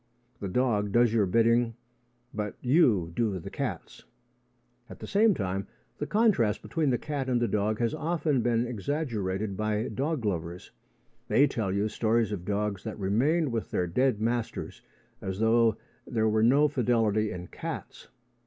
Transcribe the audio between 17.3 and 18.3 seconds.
in cats.